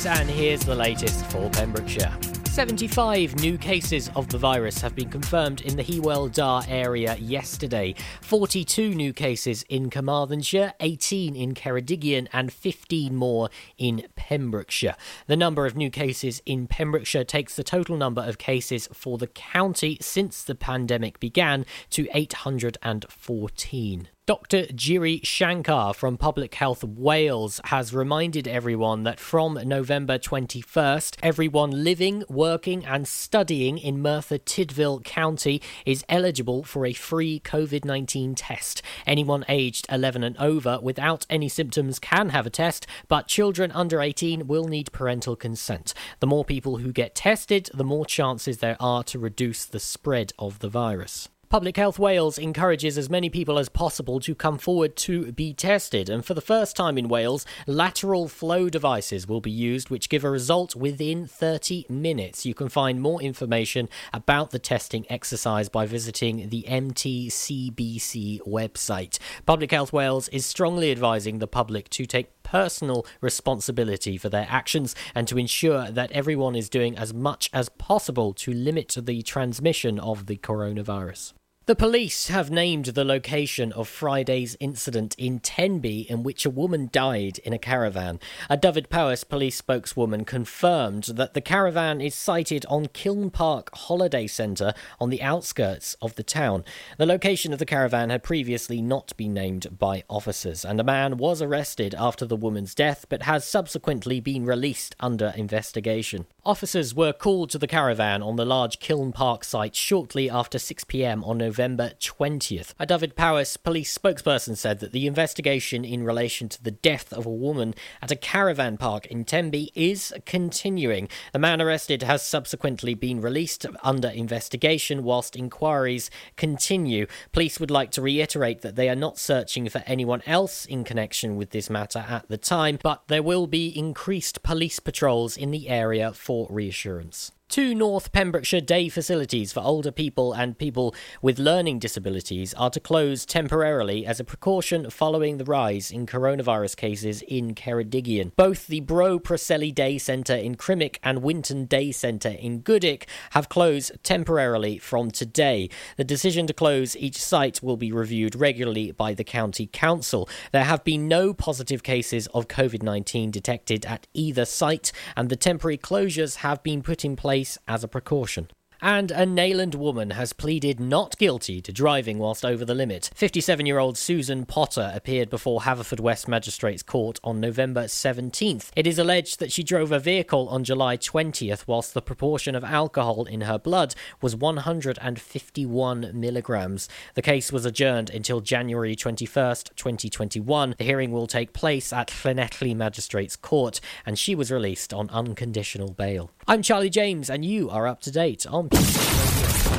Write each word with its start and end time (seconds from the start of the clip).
James, 0.00 0.18
and 0.18 0.30
here's 0.30 0.64
the 0.64 0.74
latest 0.74 1.26
for 1.26 1.50
Pembrokeshire. 1.50 2.16
75 2.44 3.36
new 3.36 3.58
cases 3.58 4.10
of 4.16 4.28
the 4.28 4.38
virus 4.38 4.80
have 4.80 4.94
been 4.94 5.10
confirmed 5.10 5.60
in 5.60 5.76
the 5.76 5.84
Hywel 5.84 6.30
Dda 6.30 6.66
area 6.68 7.16
yesterday. 7.16 7.94
42 8.22 8.94
new 8.94 9.12
cases 9.12 9.62
in 9.68 9.90
Carmarthenshire, 9.90 10.72
18 10.80 11.36
in 11.36 11.54
Ceredigion, 11.54 12.28
and 12.32 12.52
15 12.52 13.14
more 13.14 13.50
in 13.76 14.06
Pembrokeshire. 14.16 14.96
The 15.26 15.36
number 15.36 15.66
of 15.66 15.76
new 15.76 15.90
cases 15.90 16.40
in 16.46 16.66
Pembrokeshire 16.66 17.24
takes 17.24 17.54
the 17.56 17.64
total 17.64 17.96
number 17.96 18.22
of 18.22 18.38
cases 18.38 18.88
for 18.92 19.18
the 19.18 19.26
county 19.26 19.98
since 20.00 20.42
the 20.42 20.54
pandemic 20.54 21.20
began 21.20 21.66
to 21.90 22.08
814. 22.14 24.08
Dr. 24.30 24.66
Giri 24.66 25.18
Shankar 25.24 25.92
from 25.92 26.16
Public 26.16 26.54
Health 26.54 26.84
Wales 26.84 27.60
has 27.64 27.92
reminded 27.92 28.46
everyone 28.46 29.02
that 29.02 29.18
from 29.18 29.54
November 29.54 30.20
21st, 30.20 31.16
everyone 31.20 31.72
living, 31.82 32.22
working, 32.28 32.86
and 32.86 33.08
studying 33.08 33.76
in 33.76 34.00
Merthyr 34.00 34.38
Tydfil 34.38 35.02
County 35.02 35.60
is 35.84 36.04
eligible 36.08 36.62
for 36.62 36.86
a 36.86 36.92
free 36.92 37.40
COVID 37.40 37.84
19 37.84 38.36
test. 38.36 38.82
Anyone 39.04 39.44
aged 39.48 39.86
11 39.90 40.22
and 40.22 40.36
over 40.36 40.78
without 40.80 41.26
any 41.28 41.48
symptoms 41.48 41.98
can 41.98 42.28
have 42.28 42.46
a 42.46 42.50
test, 42.50 42.86
but 43.08 43.26
children 43.26 43.72
under 43.72 44.00
18 44.00 44.46
will 44.46 44.68
need 44.68 44.92
parental 44.92 45.34
consent. 45.34 45.92
The 46.20 46.28
more 46.28 46.44
people 46.44 46.76
who 46.76 46.92
get 46.92 47.16
tested, 47.16 47.68
the 47.74 47.82
more 47.82 48.06
chances 48.06 48.58
there 48.58 48.76
are 48.78 49.02
to 49.02 49.18
reduce 49.18 49.64
the 49.64 49.80
spread 49.80 50.32
of 50.38 50.60
the 50.60 50.68
virus. 50.68 51.28
Public 51.50 51.76
Health 51.76 51.98
Wales 51.98 52.38
encourages 52.38 52.96
as 52.96 53.10
many 53.10 53.28
people 53.28 53.58
as 53.58 53.68
possible 53.68 54.20
to 54.20 54.36
come 54.36 54.56
forward 54.56 54.94
to 54.98 55.32
be 55.32 55.52
tested, 55.52 56.08
and 56.08 56.24
for 56.24 56.32
the 56.32 56.40
first 56.40 56.76
time 56.76 56.96
in 56.96 57.08
Wales, 57.08 57.44
lateral 57.66 58.28
flow 58.28 58.68
devices 58.68 59.26
will 59.26 59.40
be 59.40 59.50
used, 59.50 59.90
which 59.90 60.08
give 60.08 60.22
a 60.22 60.30
result 60.30 60.76
within 60.76 61.26
30 61.26 61.86
minutes. 61.88 62.46
You 62.46 62.54
can 62.54 62.68
find 62.68 63.00
more 63.00 63.20
information 63.20 63.88
about 64.12 64.52
the 64.52 64.60
testing 64.60 65.04
exercise 65.10 65.68
by 65.68 65.86
visiting 65.86 66.50
the 66.50 66.64
MTCBC 66.68 68.42
website. 68.46 69.18
Public 69.44 69.72
Health 69.72 69.92
Wales 69.92 70.28
is 70.28 70.46
strongly 70.46 70.92
advising 70.92 71.40
the 71.40 71.48
public 71.48 71.90
to 71.90 72.06
take 72.06 72.44
personal 72.44 73.04
responsibility 73.20 74.16
for 74.16 74.28
their 74.28 74.46
actions 74.48 74.94
and 75.16 75.26
to 75.26 75.36
ensure 75.36 75.90
that 75.90 76.12
everyone 76.12 76.54
is 76.54 76.68
doing 76.68 76.96
as 76.96 77.12
much 77.12 77.50
as 77.52 77.68
possible 77.70 78.32
to 78.34 78.52
limit 78.52 78.96
the 78.96 79.20
transmission 79.22 79.98
of 79.98 80.26
the 80.26 80.36
coronavirus. 80.36 81.32
The 81.66 81.76
police 81.76 82.28
have 82.28 82.50
named 82.50 82.86
the 82.86 83.04
location 83.04 83.70
of 83.72 83.86
Friday's 83.86 84.56
incident 84.60 85.14
in 85.18 85.40
Tenby 85.40 86.10
in 86.10 86.22
which 86.22 86.46
a 86.46 86.50
woman 86.50 86.88
died 86.90 87.38
in 87.40 87.52
a 87.52 87.58
caravan. 87.58 88.18
A 88.48 88.56
Dyfed-Powys 88.56 89.24
police 89.24 89.56
spokeswoman 89.56 90.24
confirmed 90.24 91.04
that 91.04 91.34
the 91.34 91.42
caravan 91.42 92.00
is 92.00 92.14
sited 92.14 92.64
on 92.70 92.86
Kiln 92.86 93.30
Park 93.30 93.68
Holiday 93.74 94.26
Centre 94.26 94.72
on 94.98 95.10
the 95.10 95.20
outskirts 95.22 95.94
of 96.00 96.14
the 96.14 96.22
town. 96.22 96.64
The 96.96 97.04
location 97.06 97.52
of 97.52 97.58
the 97.58 97.66
caravan 97.66 98.08
had 98.08 98.22
previously 98.22 98.80
not 98.80 99.14
been 99.18 99.34
named 99.34 99.78
by 99.78 100.02
officers, 100.08 100.64
and 100.64 100.80
a 100.80 100.84
man 100.84 101.18
was 101.18 101.42
arrested 101.42 101.94
after 101.96 102.24
the 102.24 102.36
woman's 102.36 102.74
death 102.74 103.04
but 103.10 103.24
has 103.24 103.44
subsequently 103.44 104.18
been 104.18 104.46
released 104.46 104.96
under 104.98 105.34
investigation. 105.36 106.26
Officers 106.44 106.94
were 106.94 107.12
called 107.12 107.50
to 107.50 107.58
the 107.58 107.66
caravan 107.66 108.22
on 108.22 108.36
the 108.36 108.44
large 108.44 108.80
Kiln 108.80 109.12
Park 109.12 109.44
site 109.44 109.74
shortly 109.74 110.28
after 110.28 110.58
6 110.58 110.84
pm 110.84 111.22
on 111.24 111.38
November 111.38 111.60
November 111.60 111.92
20th. 112.00 112.74
A 112.78 112.86
Dyfed-Powys 112.86 113.56
police 113.58 113.96
spokesperson 113.96 114.56
said 114.56 114.80
that 114.80 114.92
the 114.92 115.06
investigation 115.06 115.84
in 115.84 116.04
relation 116.04 116.48
to 116.48 116.62
the 116.62 116.70
death 116.70 117.12
of 117.12 117.26
a 117.26 117.30
woman 117.30 117.74
at 118.00 118.10
a 118.10 118.16
caravan 118.16 118.76
park 118.76 119.06
in 119.06 119.24
Tenby 119.24 119.70
is 119.74 120.12
continuing. 120.26 121.08
The 121.32 121.38
man 121.38 121.60
arrested 121.60 122.02
has 122.02 122.22
subsequently 122.22 122.94
been 122.94 123.20
released 123.20 123.66
under 123.82 124.08
investigation 124.08 125.04
whilst 125.04 125.36
inquiries 125.36 126.10
continue. 126.36 127.06
Police 127.32 127.60
would 127.60 127.70
like 127.70 127.90
to 127.92 128.02
reiterate 128.02 128.62
that 128.62 128.74
they 128.74 128.88
are 128.88 128.96
not 128.96 129.18
searching 129.18 129.68
for 129.68 129.82
anyone 129.86 130.22
else 130.26 130.64
in 130.64 130.82
connection 130.82 131.36
with 131.36 131.50
this 131.50 131.68
matter 131.68 132.06
at 132.08 132.28
the 132.28 132.38
time, 132.38 132.78
but 132.82 133.02
there 133.08 133.22
will 133.22 133.46
be 133.46 133.68
increased 133.78 134.42
police 134.42 134.80
patrols 134.80 135.36
in 135.36 135.50
the 135.50 135.68
area 135.68 136.12
for 136.30 136.46
reassurance. 136.48 137.32
Two 137.50 137.74
North 137.74 138.12
Pembrokeshire 138.12 138.60
day 138.60 138.88
facilities 138.88 139.52
for 139.52 139.58
older 139.58 139.90
people 139.90 140.32
and 140.32 140.56
people 140.56 140.94
with 141.20 141.40
learning 141.40 141.80
disabilities 141.80 142.54
are 142.54 142.70
to 142.70 142.78
close 142.78 143.26
temporarily 143.26 144.06
as 144.06 144.20
a 144.20 144.24
precaution 144.24 144.88
following 144.88 145.36
the 145.36 145.44
rise 145.44 145.90
in 145.90 146.06
coronavirus 146.06 146.76
cases 146.76 147.22
in 147.22 147.56
Ceredigion. 147.56 148.30
Both 148.36 148.68
the 148.68 148.78
Bro 148.78 149.18
Preseli 149.18 149.74
Day 149.74 149.98
Centre 149.98 150.36
in 150.36 150.54
Crymych 150.54 150.98
and 151.02 151.24
Winton 151.24 151.64
Day 151.64 151.90
Centre 151.90 152.28
in 152.28 152.60
Goodwick 152.60 153.08
have 153.32 153.48
closed 153.48 153.98
temporarily 154.04 154.78
from 154.78 155.10
today. 155.10 155.68
The 155.96 156.04
decision 156.04 156.46
to 156.46 156.52
close 156.52 156.96
each 156.96 157.20
site 157.20 157.64
will 157.64 157.76
be 157.76 157.90
reviewed 157.90 158.36
regularly 158.36 158.92
by 158.92 159.12
the 159.12 159.24
County 159.24 159.66
Council. 159.66 160.28
There 160.52 160.62
have 160.62 160.84
been 160.84 161.08
no 161.08 161.34
positive 161.34 161.82
cases 161.82 162.28
of 162.28 162.46
COVID 162.46 162.84
19 162.84 163.32
detected 163.32 163.84
at 163.86 164.06
either 164.14 164.44
site, 164.44 164.92
and 165.16 165.28
the 165.28 165.34
temporary 165.34 165.78
closures 165.78 166.36
have 166.36 166.62
been 166.62 166.80
put 166.80 167.04
in 167.04 167.16
place 167.16 167.39
as 167.66 167.84
a 167.84 167.88
precaution. 167.88 168.48
And 168.82 169.10
a 169.10 169.26
Neyland 169.26 169.74
woman 169.74 170.12
has 170.12 170.32
pleaded 170.32 170.80
not 170.80 171.18
guilty 171.18 171.60
to 171.60 171.70
driving 171.70 172.18
whilst 172.18 172.46
over 172.46 172.64
the 172.64 172.74
limit. 172.74 173.10
57 173.14 173.66
year 173.66 173.78
old 173.78 173.98
Susan 173.98 174.46
Potter 174.46 174.90
appeared 174.94 175.28
before 175.28 175.60
Haverfordwest 175.60 176.26
Magistrates 176.26 176.82
Court 176.82 177.20
on 177.22 177.40
November 177.40 177.84
17th. 177.84 178.70
It 178.74 178.86
is 178.86 178.98
alleged 178.98 179.38
that 179.38 179.52
she 179.52 179.62
drove 179.62 179.92
a 179.92 179.98
vehicle 179.98 180.48
on 180.48 180.64
July 180.64 180.96
20th 180.96 181.64
whilst 181.66 181.92
the 181.92 182.00
proportion 182.00 182.54
of 182.54 182.64
alcohol 182.64 183.26
in 183.26 183.42
her 183.42 183.58
blood 183.58 183.94
was 184.22 184.34
151 184.34 186.10
milligrams. 186.14 186.88
The 187.14 187.22
case 187.22 187.52
was 187.52 187.66
adjourned 187.66 188.08
until 188.08 188.40
January 188.40 188.96
21st, 188.96 189.76
2021. 189.76 190.74
The 190.78 190.84
hearing 190.84 191.12
will 191.12 191.26
take 191.26 191.52
place 191.52 191.92
at 191.92 192.08
Llanelli 192.08 192.74
Magistrates 192.74 193.36
Court, 193.36 193.78
and 194.06 194.18
she 194.18 194.34
was 194.34 194.50
released 194.50 194.94
on 194.94 195.10
unconditional 195.10 195.92
bail. 195.92 196.30
I'm 196.50 196.62
Charlie 196.62 196.90
James, 196.90 197.30
and 197.30 197.44
you 197.44 197.70
are 197.70 197.86
up 197.86 198.00
to 198.00 198.10
date 198.10 198.44
on 198.44 198.70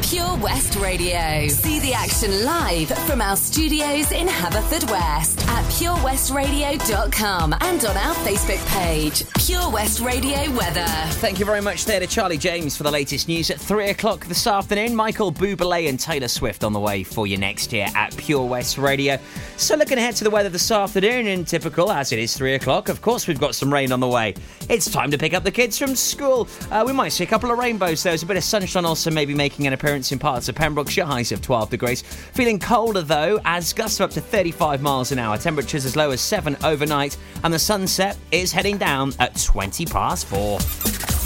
Pure 0.01 0.37
West 0.37 0.75
Radio. 0.77 1.47
See 1.47 1.79
the 1.79 1.93
action 1.93 2.43
live 2.43 2.89
from 3.05 3.21
our 3.21 3.35
studios 3.35 4.11
in 4.11 4.27
Haverfordwest 4.27 5.47
at 5.47 5.63
purewestradio.com 5.65 7.53
and 7.61 7.85
on 7.85 7.97
our 7.97 8.15
Facebook 8.15 8.65
page, 8.67 9.23
Pure 9.45 9.69
West 9.69 9.99
Radio 10.01 10.51
Weather. 10.51 10.85
Thank 11.19 11.39
you 11.39 11.45
very 11.45 11.61
much 11.61 11.85
there 11.85 11.99
to 11.99 12.07
Charlie 12.07 12.37
James 12.37 12.75
for 12.75 12.83
the 12.83 12.91
latest 12.91 13.27
news 13.27 13.51
at 13.51 13.59
3 13.59 13.89
o'clock 13.91 14.25
this 14.25 14.47
afternoon. 14.47 14.95
Michael 14.95 15.31
Bublé 15.31 15.87
and 15.87 15.99
Taylor 15.99 16.27
Swift 16.27 16.63
on 16.63 16.73
the 16.73 16.79
way 16.79 17.03
for 17.03 17.27
you 17.27 17.37
next 17.37 17.71
year 17.71 17.87
at 17.95 18.15
Pure 18.17 18.47
West 18.47 18.77
Radio. 18.77 19.19
So 19.57 19.75
looking 19.75 19.97
ahead 19.97 20.15
to 20.17 20.23
the 20.23 20.31
weather 20.31 20.49
this 20.49 20.71
afternoon, 20.71 21.27
and 21.27 21.47
typical 21.47 21.91
as 21.91 22.11
it 22.11 22.19
is 22.19 22.35
3 22.35 22.55
o'clock, 22.55 22.89
of 22.89 23.01
course 23.01 23.27
we've 23.27 23.39
got 23.39 23.55
some 23.55 23.71
rain 23.71 23.91
on 23.91 23.99
the 23.99 24.07
way. 24.07 24.33
It's 24.67 24.89
time 24.89 25.11
to 25.11 25.17
pick 25.17 25.33
up 25.33 25.43
the 25.43 25.51
kids 25.51 25.77
from 25.77 25.95
school. 25.95 26.47
Uh, 26.71 26.83
we 26.85 26.91
might 26.91 27.09
see 27.09 27.23
a 27.23 27.27
couple 27.27 27.51
of 27.51 27.59
rainbows. 27.59 28.03
There's 28.03 28.23
a 28.23 28.25
bit 28.25 28.37
of 28.37 28.43
sunshine 28.43 28.83
also 28.85 29.11
maybe 29.11 29.33
making 29.35 29.67
an 29.67 29.73
appearance 29.73 29.90
in 29.91 30.19
parts 30.19 30.47
of 30.47 30.55
Pembrokeshire, 30.55 31.05
highs 31.05 31.31
of 31.31 31.41
12 31.41 31.69
degrees. 31.69 32.01
Feeling 32.01 32.59
colder 32.59 33.01
though, 33.01 33.39
as 33.43 33.73
gusts 33.73 33.99
are 33.99 34.05
up 34.05 34.11
to 34.11 34.21
35 34.21 34.81
miles 34.81 35.11
an 35.11 35.19
hour. 35.19 35.37
Temperatures 35.37 35.85
as 35.85 35.95
low 35.95 36.11
as 36.11 36.21
7 36.21 36.55
overnight, 36.63 37.17
and 37.43 37.53
the 37.53 37.59
sunset 37.59 38.17
is 38.31 38.51
heading 38.51 38.77
down 38.77 39.13
at 39.19 39.35
20 39.41 39.85
past 39.85 40.27
4. 40.27 40.59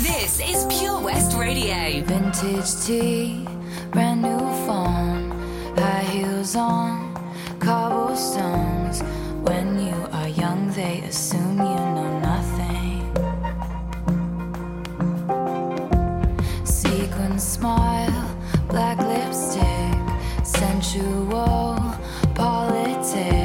This 0.02 0.40
is 0.42 0.66
Pure 0.80 1.02
West 1.02 1.38
Radio. 1.38 2.04
Vintage 2.04 2.86
tea, 2.86 3.48
brand 3.92 4.24
new 4.24 4.40
phone, 4.66 5.32
high 5.78 6.04
heels 6.04 6.56
on, 6.56 7.14
cobblestones. 7.60 9.02
When 9.48 9.80
you 9.80 10.08
are 10.12 10.28
young, 10.28 10.72
they 10.72 11.02
assume 11.02 11.58
you 11.60 11.64
know 11.64 12.20
nothing. 12.20 13.12
Sequin 16.66 17.40
smile, 17.40 18.15
black 18.76 19.00
lipstick, 19.08 20.46
sensual 20.46 21.80
politics. 22.34 23.45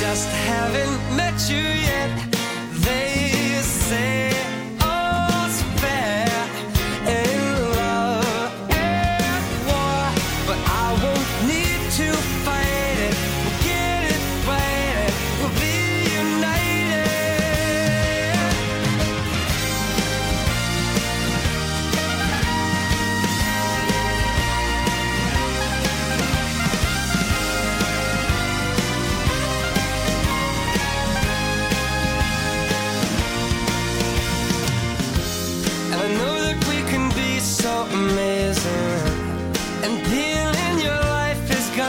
Just 0.00 0.28
haven't 0.28 1.16
met 1.16 1.48
you 1.48 1.56
yet. 1.56 2.10
They 2.84 3.60
say 3.62 4.30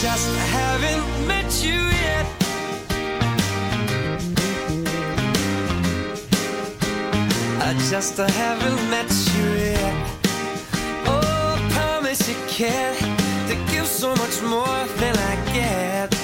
just 0.00 0.32
haven't 0.52 1.26
met 1.26 1.50
you 1.60 1.72
yet. 1.72 2.26
I 7.60 7.74
just 7.90 8.16
haven't 8.16 8.90
met 8.90 9.10
you 9.34 9.46
yet. 9.54 9.94
Oh, 11.04 11.56
I 11.56 11.68
promise 11.72 12.28
you 12.28 12.36
can 12.46 12.94
to 13.48 13.54
give 13.72 13.86
so 13.86 14.14
much 14.14 14.40
more 14.40 14.78
than 15.00 15.16
I 15.16 15.34
get. 15.52 16.14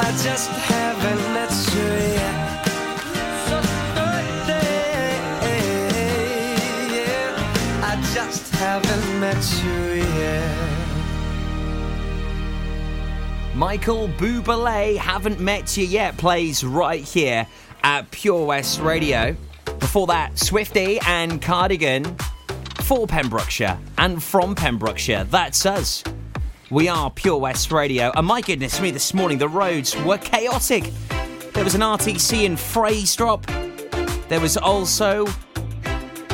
I 0.00 0.10
just 0.22 0.71
haven't 8.62 9.20
met 9.20 9.44
you 9.64 10.02
yet. 10.20 10.68
Michael 13.56 14.08
Bublé, 14.08 14.96
Haven't 14.96 15.40
Met 15.40 15.76
You 15.76 15.84
Yet, 15.84 16.16
plays 16.16 16.62
right 16.62 17.02
here 17.02 17.46
at 17.82 18.08
Pure 18.12 18.46
West 18.46 18.80
Radio. 18.80 19.36
Before 19.80 20.06
that, 20.06 20.38
Swifty 20.38 21.00
and 21.06 21.42
Cardigan 21.42 22.16
for 22.82 23.08
Pembrokeshire 23.08 23.76
and 23.98 24.22
from 24.22 24.54
Pembrokeshire. 24.54 25.24
That's 25.24 25.66
us. 25.66 26.04
We 26.70 26.88
are 26.88 27.10
Pure 27.10 27.38
West 27.38 27.72
Radio. 27.72 28.12
And 28.14 28.28
my 28.28 28.40
goodness 28.40 28.80
me, 28.80 28.92
this 28.92 29.12
morning 29.12 29.38
the 29.38 29.48
roads 29.48 29.96
were 30.04 30.18
chaotic. 30.18 30.84
There 31.52 31.64
was 31.64 31.74
an 31.74 31.80
RTC 31.80 32.44
in 32.44 32.54
Freystrop. 32.54 33.44
There 34.28 34.40
was 34.40 34.56
also 34.56 35.26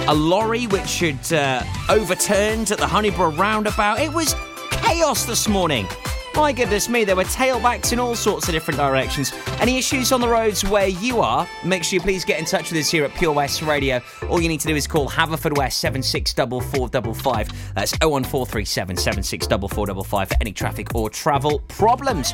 a 0.09 0.15
lorry 0.15 0.67
which 0.67 1.01
had 1.01 1.33
uh, 1.35 1.63
overturned 1.91 2.71
at 2.71 2.79
the 2.79 2.87
Honeyborough 2.87 3.37
roundabout. 3.37 4.01
It 4.01 4.11
was 4.11 4.35
chaos 4.71 5.27
this 5.27 5.47
morning. 5.47 5.87
My 6.35 6.51
goodness 6.51 6.89
me, 6.89 7.05
there 7.05 7.15
were 7.15 7.25
tailbacks 7.25 7.93
in 7.93 7.99
all 7.99 8.15
sorts 8.15 8.49
of 8.49 8.55
different 8.55 8.79
directions. 8.79 9.35
Any 9.61 9.77
issues 9.77 10.11
on 10.11 10.23
the 10.23 10.29
roads 10.29 10.65
where 10.65 10.89
you 10.89 11.21
are, 11.21 11.47
make 11.63 11.85
sure 11.85 11.97
you 11.97 12.01
please 12.01 12.25
get 12.25 12.39
in 12.39 12.47
touch 12.47 12.71
with 12.71 12.81
us 12.81 12.91
here 12.91 13.05
at 13.05 13.13
Pure 13.17 13.33
West 13.33 13.61
Radio. 13.61 14.01
All 14.31 14.41
you 14.41 14.49
need 14.49 14.61
to 14.61 14.69
do 14.69 14.75
is 14.75 14.87
call 14.87 15.11
Haverfordwest 15.11 15.75
764455. 15.75 17.75
That's 17.75 17.93
01437 18.01 18.97
764455 18.97 20.29
for 20.29 20.37
any 20.41 20.53
traffic 20.53 20.95
or 20.95 21.11
travel 21.11 21.59
problems. 21.69 22.33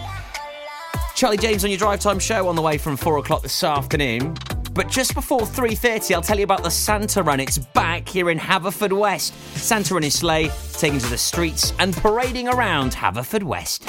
Charlie 1.17 1.39
James 1.39 1.65
on 1.65 1.71
your 1.71 1.79
drive 1.79 1.99
time 1.99 2.21
show 2.21 2.47
on 2.47 2.55
the 2.55 2.63
way 2.63 2.79
from 2.79 2.97
4 2.97 3.19
o'clock 3.19 3.43
this 3.43 3.65
afternoon. 3.65 4.37
But 4.75 4.89
just 4.89 5.15
before 5.15 5.43
3.30, 5.43 6.13
I'll 6.17 6.21
tell 6.21 6.37
you 6.37 6.43
about 6.43 6.65
the 6.65 6.71
Santa 6.71 7.23
Run. 7.23 7.39
It's 7.39 7.59
back 7.59 8.09
here 8.09 8.29
in 8.29 8.41
Haverfordwest. 8.41 9.31
Santa 9.57 9.95
Run 9.95 10.03
is 10.03 10.19
sleigh, 10.19 10.51
taken 10.73 10.99
to 10.99 11.09
the 11.11 11.17
streets 11.17 11.73
and 11.79 11.97
parading 11.97 12.49
around 12.49 12.91
Haverfordwest. 12.91 13.85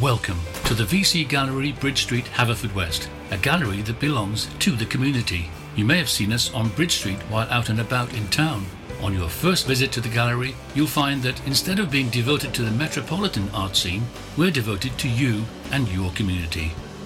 Welcome 0.00 0.40
to 0.64 0.74
the 0.74 0.82
VC 0.82 1.28
Gallery, 1.28 1.70
Bridge 1.70 2.02
Street, 2.02 2.24
Haverfordwest, 2.24 3.06
a 3.30 3.36
gallery 3.36 3.82
that 3.82 4.00
belongs 4.00 4.48
to 4.58 4.72
the 4.72 4.86
community. 4.86 5.48
You 5.76 5.84
may 5.84 5.98
have 5.98 6.10
seen 6.10 6.32
us 6.32 6.52
on 6.52 6.70
Bridge 6.70 6.96
Street 6.96 7.18
while 7.28 7.48
out 7.48 7.68
and 7.68 7.78
about 7.78 8.12
in 8.12 8.26
town. 8.30 8.66
On 9.02 9.14
your 9.14 9.28
first 9.28 9.68
visit 9.68 9.92
to 9.92 10.00
the 10.00 10.08
gallery, 10.08 10.56
you'll 10.74 10.88
find 10.88 11.22
that 11.22 11.40
instead 11.46 11.78
of 11.78 11.88
being 11.88 12.08
devoted 12.08 12.52
to 12.54 12.62
the 12.62 12.72
metropolitan 12.72 13.48
art 13.54 13.76
scene, 13.76 14.02
we're 14.36 14.50
devoted 14.50 14.98
to 14.98 15.08
you 15.08 15.44
and 15.70 15.88
your 15.88 16.10
community. 16.14 16.72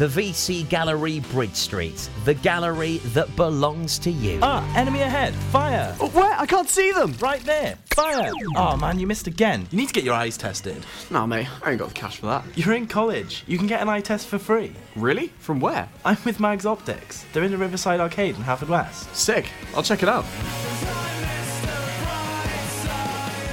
The 0.00 0.06
VC 0.06 0.66
Gallery, 0.66 1.20
Bridge 1.30 1.54
Street. 1.54 2.08
The 2.24 2.32
gallery 2.32 3.02
that 3.12 3.36
belongs 3.36 3.98
to 3.98 4.10
you. 4.10 4.38
Ah, 4.40 4.66
enemy 4.74 5.02
ahead. 5.02 5.34
Fire. 5.52 5.94
Oh, 6.00 6.08
where? 6.08 6.32
I 6.40 6.46
can't 6.46 6.70
see 6.70 6.90
them. 6.90 7.12
Right 7.20 7.42
there. 7.42 7.76
Fire. 7.94 8.32
Oh 8.56 8.78
man, 8.78 8.98
you 8.98 9.06
missed 9.06 9.26
again. 9.26 9.68
You 9.70 9.76
need 9.76 9.88
to 9.88 9.92
get 9.92 10.02
your 10.02 10.14
eyes 10.14 10.38
tested. 10.38 10.86
Nah, 11.10 11.26
mate, 11.26 11.48
I 11.62 11.72
ain't 11.72 11.80
got 11.80 11.88
the 11.88 11.94
cash 11.94 12.16
for 12.16 12.28
that. 12.28 12.46
You're 12.56 12.76
in 12.76 12.86
college. 12.86 13.44
You 13.46 13.58
can 13.58 13.66
get 13.66 13.82
an 13.82 13.90
eye 13.90 14.00
test 14.00 14.28
for 14.28 14.38
free. 14.38 14.72
Really? 14.96 15.34
From 15.38 15.60
where? 15.60 15.86
I'm 16.02 16.16
with 16.24 16.40
Mags 16.40 16.64
Optics. 16.64 17.26
They're 17.34 17.44
in 17.44 17.50
the 17.50 17.58
Riverside 17.58 18.00
Arcade 18.00 18.36
in 18.36 18.42
Haverfordwest. 18.42 19.14
Sick. 19.14 19.50
I'll 19.76 19.82
check 19.82 20.02
it 20.02 20.08
out. 20.08 20.24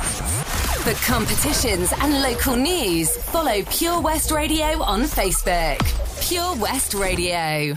For 0.00 0.94
competitions 1.06 1.92
and 2.00 2.22
local 2.22 2.56
news, 2.56 3.14
follow 3.16 3.62
Pure 3.70 4.00
West 4.00 4.30
Radio 4.30 4.82
on 4.82 5.02
Facebook. 5.02 5.78
Pure 6.26 6.56
West 6.56 6.94
Radio. 6.94 7.76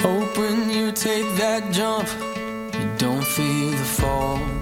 Hope 0.00 0.38
when 0.38 0.70
you 0.70 0.92
take 0.92 1.26
that 1.36 1.72
jump, 1.72 2.08
you 2.74 2.98
don't 2.98 3.24
feel 3.24 3.70
the 3.70 3.84
fall. 3.84 4.53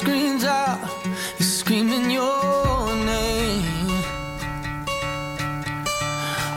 Screams 0.00 0.44
out, 0.44 0.80
you're 1.38 1.54
screaming 1.60 2.10
your 2.10 2.86
name. 3.04 3.90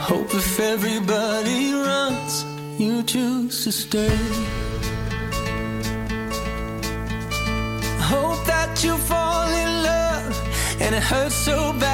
Hope 0.08 0.34
if 0.34 0.58
everybody 0.58 1.74
runs, 1.74 2.44
you 2.78 3.02
choose 3.02 3.64
to 3.64 3.70
stay. 3.72 4.16
Hope 8.12 8.42
that 8.46 8.72
you 8.82 8.96
fall 9.10 9.48
in 9.62 9.70
love 9.90 10.34
and 10.80 10.94
it 10.94 11.02
hurts 11.02 11.34
so 11.34 11.74
bad. 11.74 11.93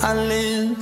I 0.00 0.14
lived. 0.14 0.77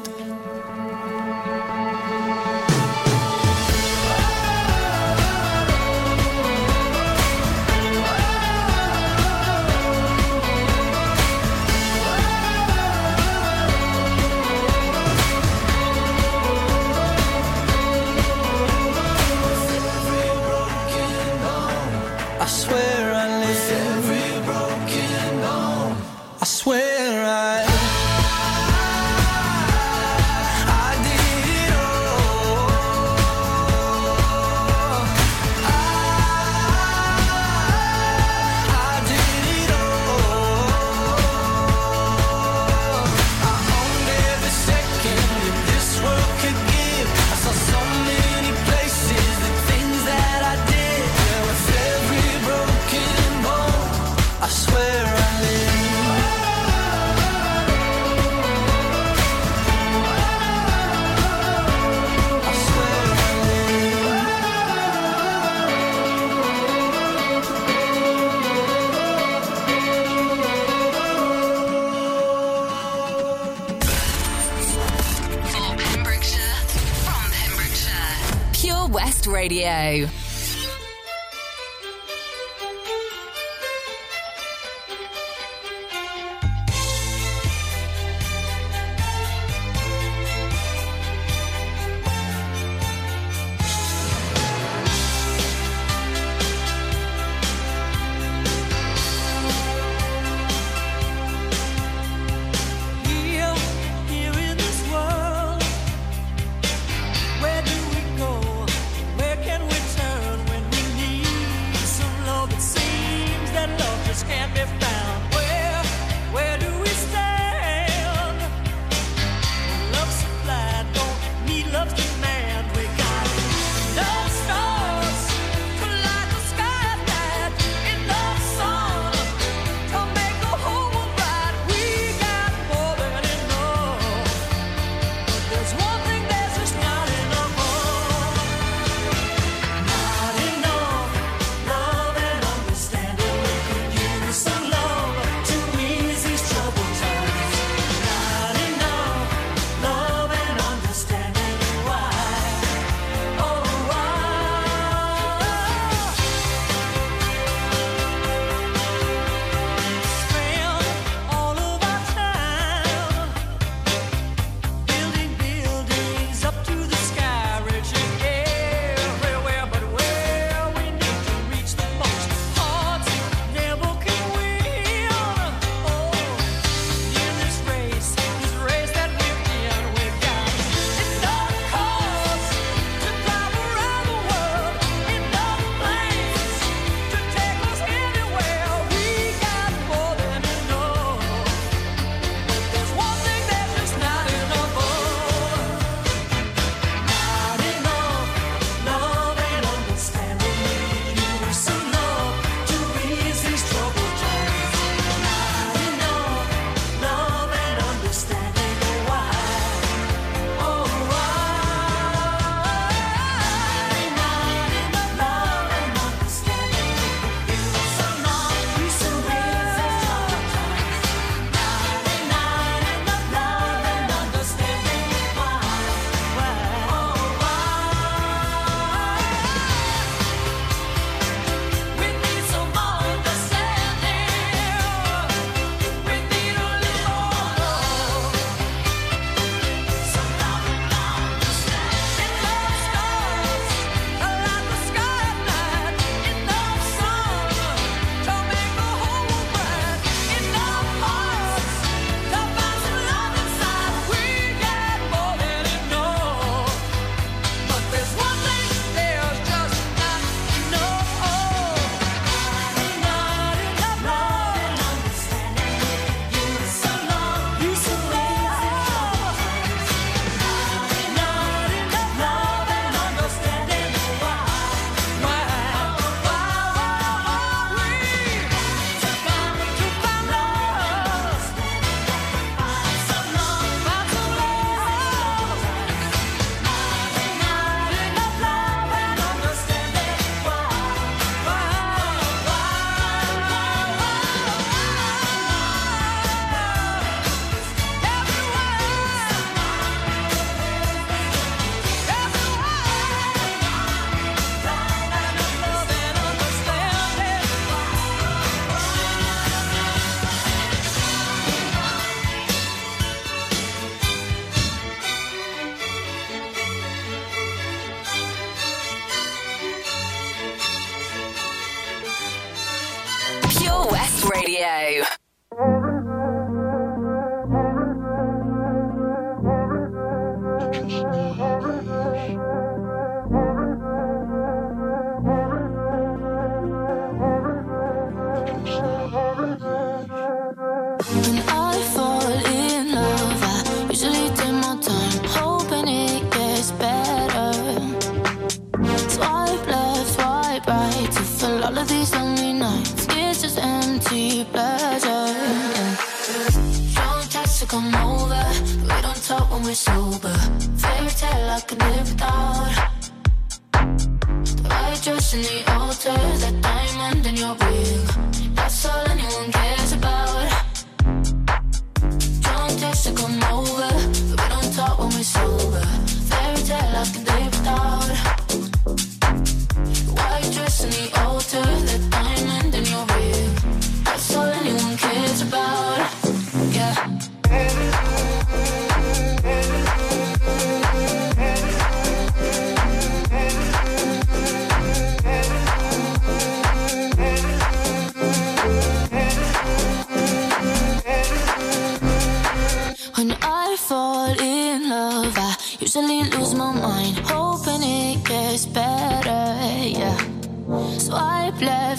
Radio. 79.49 80.26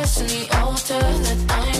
Dress 0.00 0.20
and 0.22 0.30
the 0.30 0.56
altar, 0.56 0.98
the 0.98 1.44
diamond 1.46 1.79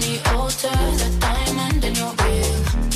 The 0.00 0.18
altar, 0.34 0.68
that 0.68 1.20
diamond 1.20 1.84
in 1.84 1.94
your 1.94 2.14
ring. 2.24 2.89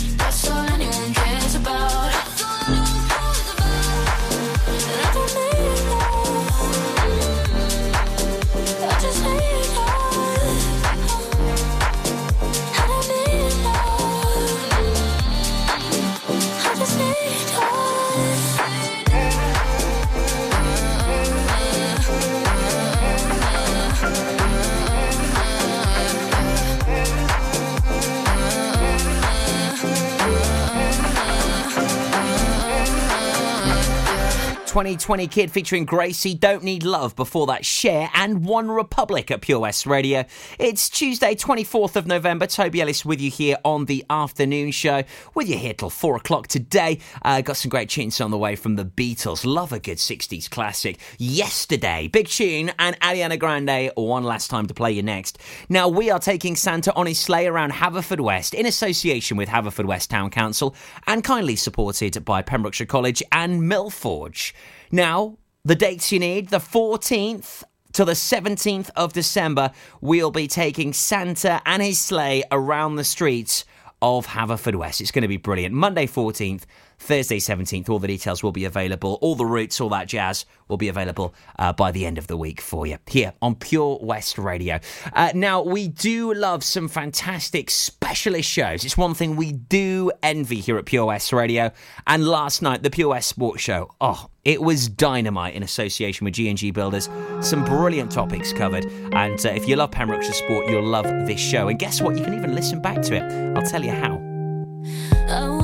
2020 34.84 35.28
Kid 35.28 35.50
featuring 35.50 35.86
Gracey, 35.86 36.38
Don't 36.38 36.62
Need 36.62 36.82
Love, 36.82 37.16
before 37.16 37.46
that 37.46 37.64
Share 37.64 38.10
and 38.12 38.44
One 38.44 38.70
Republic 38.70 39.30
at 39.30 39.40
Pure 39.40 39.60
West 39.60 39.86
Radio. 39.86 40.26
It's 40.58 40.90
Tuesday, 40.90 41.34
24th 41.34 41.96
of 41.96 42.06
November. 42.06 42.46
Toby 42.46 42.82
Ellis 42.82 43.02
with 43.02 43.18
you 43.18 43.30
here 43.30 43.56
on 43.64 43.86
the 43.86 44.04
afternoon 44.10 44.72
show. 44.72 45.02
With 45.34 45.48
you 45.48 45.56
here 45.56 45.72
till 45.72 45.88
4 45.88 46.16
o'clock 46.16 46.48
today. 46.48 46.98
Uh, 47.22 47.40
got 47.40 47.56
some 47.56 47.70
great 47.70 47.88
tunes 47.88 48.20
on 48.20 48.30
the 48.30 48.36
way 48.36 48.56
from 48.56 48.76
the 48.76 48.84
Beatles. 48.84 49.46
Love 49.46 49.72
a 49.72 49.78
good 49.78 49.96
60s 49.96 50.50
classic. 50.50 50.98
Yesterday, 51.16 52.08
big 52.08 52.28
tune, 52.28 52.70
and 52.78 53.00
Ariana 53.00 53.38
Grande, 53.38 53.90
one 53.94 54.22
last 54.24 54.50
time 54.50 54.66
to 54.66 54.74
play 54.74 54.92
you 54.92 55.02
next. 55.02 55.38
Now, 55.70 55.88
we 55.88 56.10
are 56.10 56.18
taking 56.18 56.56
Santa 56.56 56.92
on 56.92 57.06
his 57.06 57.18
sleigh 57.18 57.46
around 57.46 57.72
Haverfordwest 57.72 58.52
in 58.52 58.66
association 58.66 59.38
with 59.38 59.48
Haverfordwest 59.48 60.08
Town 60.08 60.28
Council 60.28 60.76
and 61.06 61.24
kindly 61.24 61.56
supported 61.56 62.22
by 62.26 62.42
Pembrokeshire 62.42 62.86
College 62.86 63.22
and 63.32 63.62
Millforge. 63.62 64.52
Now, 64.90 65.38
the 65.64 65.74
dates 65.74 66.12
you 66.12 66.18
need 66.18 66.48
the 66.48 66.58
14th 66.58 67.64
to 67.92 68.04
the 68.04 68.12
17th 68.12 68.90
of 68.96 69.12
December, 69.12 69.70
we'll 70.00 70.30
be 70.30 70.48
taking 70.48 70.92
Santa 70.92 71.62
and 71.64 71.82
his 71.82 71.98
sleigh 71.98 72.42
around 72.50 72.96
the 72.96 73.04
streets 73.04 73.64
of 74.02 74.26
Haverfordwest. 74.26 75.00
It's 75.00 75.10
going 75.10 75.22
to 75.22 75.28
be 75.28 75.36
brilliant. 75.36 75.74
Monday 75.74 76.06
14th, 76.06 76.64
Thursday 77.04 77.38
17th, 77.38 77.90
all 77.90 77.98
the 77.98 78.08
details 78.08 78.42
will 78.42 78.50
be 78.50 78.64
available. 78.64 79.18
All 79.20 79.34
the 79.34 79.44
routes, 79.44 79.78
all 79.78 79.90
that 79.90 80.08
jazz 80.08 80.46
will 80.68 80.78
be 80.78 80.88
available 80.88 81.34
uh, 81.58 81.70
by 81.74 81.92
the 81.92 82.06
end 82.06 82.16
of 82.16 82.28
the 82.28 82.36
week 82.36 82.62
for 82.62 82.86
you 82.86 82.96
here 83.06 83.34
on 83.42 83.56
Pure 83.56 83.98
West 84.00 84.38
Radio. 84.38 84.80
Uh, 85.12 85.30
now, 85.34 85.62
we 85.62 85.86
do 85.86 86.32
love 86.32 86.64
some 86.64 86.88
fantastic 86.88 87.70
specialist 87.70 88.48
shows. 88.48 88.86
It's 88.86 88.96
one 88.96 89.12
thing 89.12 89.36
we 89.36 89.52
do 89.52 90.12
envy 90.22 90.60
here 90.60 90.78
at 90.78 90.86
Pure 90.86 91.04
West 91.04 91.30
Radio. 91.30 91.72
And 92.06 92.26
last 92.26 92.62
night, 92.62 92.82
the 92.82 92.90
Pure 92.90 93.10
West 93.10 93.28
Sports 93.28 93.60
Show, 93.60 93.90
oh, 94.00 94.30
it 94.42 94.62
was 94.62 94.88
dynamite 94.88 95.54
in 95.54 95.62
association 95.62 96.24
with 96.24 96.32
G&G 96.32 96.70
Builders. 96.70 97.10
Some 97.42 97.66
brilliant 97.66 98.12
topics 98.12 98.54
covered. 98.54 98.86
And 99.12 99.44
uh, 99.44 99.50
if 99.50 99.68
you 99.68 99.76
love 99.76 99.90
Pembrokeshire 99.90 100.32
Sport, 100.32 100.68
you'll 100.68 100.86
love 100.86 101.04
this 101.26 101.40
show. 101.40 101.68
And 101.68 101.78
guess 101.78 102.00
what? 102.00 102.16
You 102.16 102.24
can 102.24 102.32
even 102.32 102.54
listen 102.54 102.80
back 102.80 103.02
to 103.02 103.14
it. 103.14 103.56
I'll 103.58 103.66
tell 103.66 103.84
you 103.84 103.92
how. 103.92 105.63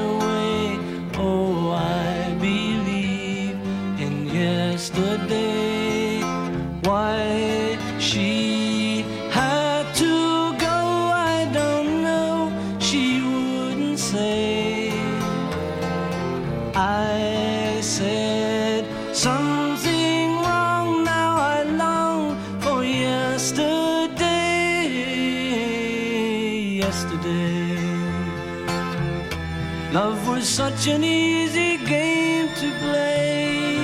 such 30.81 30.93
an 30.93 31.03
easy 31.03 31.77
game 31.85 32.47
to 32.55 32.71
play. 32.79 33.75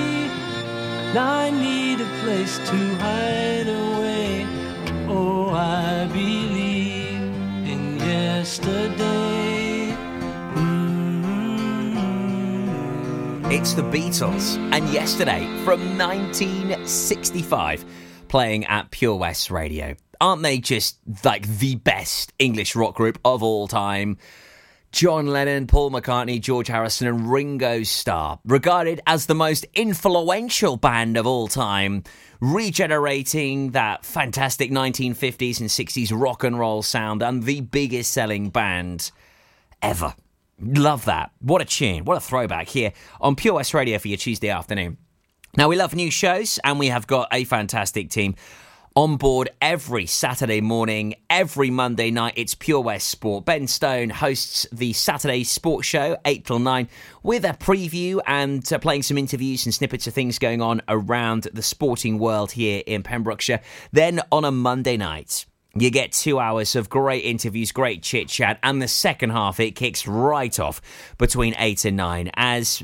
Now 1.14 1.32
I 1.32 1.52
need 1.52 2.02
a 2.02 2.08
place 2.24 2.58
to 2.58 2.96
hide 2.96 3.68
away. 3.68 4.48
Oh, 5.08 5.52
I 5.52 6.08
believe 6.08 7.22
in 7.70 7.98
yesterday. 7.98 9.96
Mm-hmm. 10.56 11.92
It's 13.52 13.74
the 13.74 13.84
Beatles, 13.84 14.58
and 14.74 14.90
yesterday 14.90 15.46
from 15.66 16.00
1965, 16.00 17.86
playing 18.28 18.66
at 18.66 18.90
Pure 18.90 19.18
West 19.18 19.52
Radio. 19.52 19.96
Aren't 20.20 20.42
they 20.42 20.58
just 20.58 20.98
like 21.24 21.48
the 21.48 21.76
best 21.76 22.34
English 22.40 22.76
rock 22.76 22.96
group 22.96 23.20
of 23.24 23.44
all 23.44 23.68
time? 23.68 24.18
John 24.92 25.28
Lennon, 25.28 25.68
Paul 25.68 25.92
McCartney, 25.92 26.42
George 26.42 26.68
Harrison, 26.68 27.08
and 27.08 27.32
Ringo 27.32 27.84
Starr, 27.84 28.40
regarded 28.46 29.02
as 29.06 29.26
the 29.26 29.36
most 29.36 29.66
influential 29.74 30.78
band 30.78 31.18
of 31.18 31.28
all 31.28 31.48
time, 31.48 32.04
regenerating 32.40 33.72
that 33.72 34.06
fantastic 34.06 34.72
1950s 34.72 35.60
and 35.60 35.70
60s 35.70 36.12
rock 36.14 36.44
and 36.44 36.58
roll 36.58 36.82
sound 36.82 37.22
and 37.22 37.44
the 37.44 37.62
biggest 37.62 38.12
selling 38.12 38.50
band 38.50 39.12
ever. 39.82 40.16
Love 40.60 41.06
that. 41.06 41.32
What 41.40 41.62
a 41.62 41.66
tune. 41.66 42.06
What 42.06 42.18
a 42.18 42.22
throwback 42.22 42.68
here 42.68 42.94
on 43.22 43.36
Pure 43.36 43.56
West 43.56 43.74
Radio 43.74 44.00
for 44.00 44.08
your 44.08 44.18
Tuesday 44.18 44.50
afternoon. 44.50 44.98
Now, 45.56 45.68
we 45.68 45.76
love 45.76 45.94
new 45.96 46.12
shows 46.12 46.60
and 46.64 46.80
we 46.80 46.88
have 46.88 47.08
got 47.08 47.28
a 47.32 47.44
fantastic 47.44 48.10
team 48.10 48.36
on 48.98 49.16
board 49.16 49.48
every 49.62 50.08
Saturday 50.08 50.60
morning, 50.60 51.14
every 51.30 51.70
Monday 51.70 52.10
night. 52.10 52.34
It's 52.36 52.56
Pure 52.56 52.82
West 52.82 53.10
Sport. 53.10 53.46
Ben 53.46 53.68
Stone 53.68 54.10
hosts 54.10 54.66
the 54.72 54.92
Saturday 54.92 55.44
Sports 55.44 55.86
Show, 55.86 56.18
8 56.26 56.44
till 56.44 56.58
9, 56.58 56.90
with 57.22 57.46
a 57.46 57.50
preview 57.50 58.20
and 58.26 58.74
uh, 58.74 58.80
playing 58.80 59.04
some 59.04 59.20
interviews 59.20 59.68
and 59.68 59.76
snippets 59.76 60.08
of 60.08 60.16
things 60.16 60.40
going 60.40 60.64
on 60.64 60.82
around 60.88 61.44
the 61.54 61.62
sporting 61.62 62.18
world 62.18 62.54
here 62.54 62.82
in 62.88 63.04
Pembrokeshire. 63.04 63.62
Then 63.92 64.20
on 64.32 64.44
a 64.44 64.52
Monday 64.52 64.98
night, 64.98 65.46
you 65.76 65.92
get 65.92 66.12
two 66.12 66.40
hours 66.40 66.76
of 66.76 66.90
great 66.90 67.24
interviews, 67.24 67.72
great 67.72 68.02
chit 68.02 68.30
chat, 68.30 68.58
and 68.64 68.82
the 68.82 68.88
second 68.88 69.30
half 69.30 69.60
it 69.60 69.76
kicks 69.76 70.08
right 70.08 70.60
off 70.60 70.82
between 71.20 71.54
eight 71.60 71.86
and 71.86 71.98
nine 71.98 72.32
as 72.34 72.82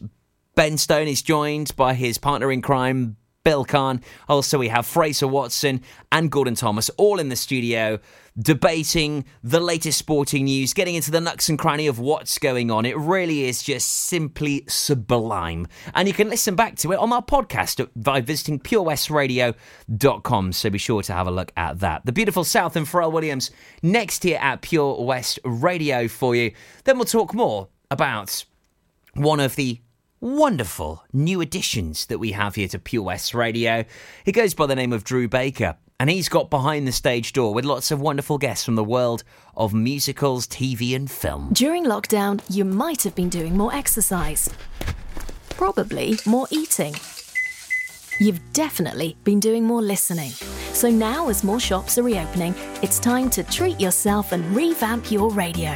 Ben 0.53 0.77
Stone 0.77 1.07
is 1.07 1.23
joined 1.23 1.75
by 1.75 1.95
his 1.95 2.19
partner 2.19 2.51
in 2.51 2.61
crime, 2.61 3.17
Bill 3.43 3.65
Kahn. 3.65 4.01
Also, 4.29 4.57
we 4.57 4.69
have 4.69 4.85
Fraser 4.85 5.27
Watson 5.27 5.81
and 6.11 6.31
Gordon 6.31 6.55
Thomas 6.55 6.89
all 6.97 7.19
in 7.19 7.29
the 7.29 7.35
studio 7.35 7.99
debating 8.39 9.25
the 9.43 9.59
latest 9.59 9.99
sporting 9.99 10.45
news, 10.45 10.73
getting 10.73 10.95
into 10.95 11.11
the 11.11 11.21
nooks 11.21 11.49
and 11.49 11.59
cranny 11.59 11.87
of 11.87 11.99
what's 11.99 12.39
going 12.39 12.71
on. 12.71 12.85
It 12.85 12.97
really 12.97 13.43
is 13.43 13.61
just 13.61 13.87
simply 13.89 14.63
sublime. 14.67 15.67
And 15.93 16.07
you 16.07 16.13
can 16.13 16.29
listen 16.29 16.55
back 16.55 16.75
to 16.77 16.91
it 16.93 16.99
on 16.99 17.13
our 17.13 17.21
podcast 17.21 17.87
by 17.95 18.21
visiting 18.21 18.59
purewestradio.com. 18.59 20.51
So 20.53 20.69
be 20.69 20.77
sure 20.77 21.03
to 21.03 21.13
have 21.13 21.27
a 21.27 21.31
look 21.31 21.51
at 21.57 21.79
that. 21.79 22.05
The 22.05 22.11
beautiful 22.11 22.43
South 22.43 22.75
and 22.75 22.87
Pharrell 22.87 23.11
Williams 23.11 23.51
next 23.81 24.23
here 24.23 24.39
at 24.41 24.61
Pure 24.61 25.03
West 25.03 25.39
Radio 25.43 26.07
for 26.07 26.35
you. 26.35 26.53
Then 26.85 26.97
we'll 26.97 27.05
talk 27.05 27.33
more 27.33 27.67
about 27.91 28.45
one 29.13 29.39
of 29.39 29.55
the 29.55 29.79
wonderful 30.23 31.03
new 31.11 31.41
additions 31.41 32.05
that 32.05 32.17
we 32.17 32.31
have 32.31 32.55
here 32.55 32.69
to 32.69 32.79
Pure 32.79 33.03
West 33.03 33.33
Radio. 33.33 33.83
He 34.23 34.31
goes 34.31 34.53
by 34.53 34.65
the 34.65 34.75
name 34.75 34.93
of 34.93 35.03
Drew 35.03 35.27
Baker, 35.27 35.75
and 35.99 36.09
he's 36.09 36.29
got 36.29 36.49
behind 36.49 36.87
the 36.87 36.93
stage 36.93 37.33
door 37.33 37.53
with 37.53 37.65
lots 37.65 37.91
of 37.91 37.99
wonderful 37.99 38.37
guests 38.37 38.63
from 38.63 38.75
the 38.75 38.85
world 38.85 39.25
of 39.57 39.73
musicals, 39.73 40.47
TV, 40.47 40.95
and 40.95 41.11
film. 41.11 41.49
During 41.51 41.83
lockdown, 41.83 42.41
you 42.49 42.63
might 42.63 43.03
have 43.03 43.15
been 43.15 43.27
doing 43.27 43.57
more 43.57 43.75
exercise. 43.75 44.49
Probably 45.49 46.15
more 46.25 46.47
eating. 46.51 46.95
You've 48.17 48.39
definitely 48.53 49.17
been 49.25 49.41
doing 49.41 49.65
more 49.65 49.81
listening. 49.81 50.29
So 50.71 50.89
now, 50.89 51.27
as 51.27 51.43
more 51.43 51.59
shops 51.59 51.97
are 51.97 52.03
reopening, 52.03 52.55
it's 52.81 52.97
time 52.97 53.29
to 53.31 53.43
treat 53.43 53.77
yourself 53.77 54.31
and 54.31 54.55
revamp 54.55 55.11
your 55.11 55.29
radio. 55.31 55.75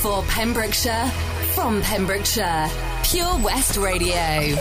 For 0.00 0.22
Pembrokeshire, 0.28 1.10
from 1.54 1.82
Pembrokeshire, 1.82 2.70
Pure 3.02 3.38
West 3.42 3.76
Radio. 3.76 4.14
I 4.14 4.54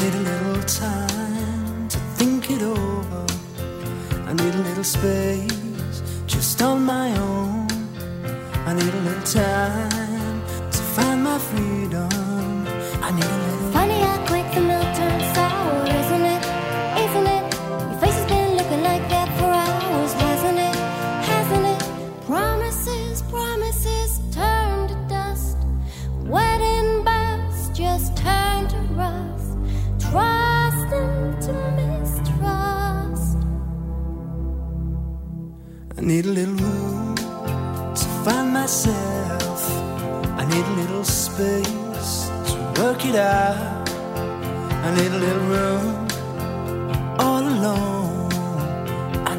need 0.00 0.14
a 0.14 0.18
little 0.18 0.62
time 0.62 1.88
to 1.88 1.98
think 2.16 2.50
it 2.50 2.62
over. 2.62 3.26
I 4.26 4.32
need 4.32 4.54
a 4.54 4.58
little 4.58 4.84
space 4.84 6.02
just 6.26 6.62
on 6.62 6.82
my 6.84 7.14
own. 7.18 7.68
I 8.66 8.72
need 8.72 8.94
a 8.94 9.00
little 9.00 9.22
time 9.24 10.42
to 10.70 10.78
find 10.94 11.22
my 11.24 11.38
freedom. 11.38 12.66
I 13.02 13.10
need 13.12 13.41
need 36.02 36.26
a 36.26 36.30
little 36.30 36.54
room 36.54 37.14
to 37.14 38.04
find 38.24 38.52
myself. 38.52 39.60
I 40.36 40.44
need 40.46 40.64
a 40.64 40.74
little 40.80 41.04
space 41.04 42.26
to 42.48 42.82
work 42.82 43.04
it 43.06 43.14
out. 43.14 43.88
I 44.86 44.94
need 44.96 45.12
a 45.12 45.18
little 45.18 45.46
room 45.54 46.08
all 47.20 47.42
alone. 47.42 48.32
I 49.26 49.36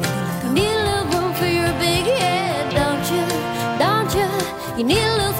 need 0.54 0.72
a 0.72 0.84
little, 0.88 1.04
room 1.12 1.34
for 1.34 1.46
your 1.46 1.72
big 1.84 2.04
head, 2.18 2.72
don't 2.80 3.06
you? 3.14 3.26
Don't 3.84 4.10
you? 4.18 4.78
You 4.78 4.84
need 4.84 5.04
a 5.04 5.16
little. 5.16 5.33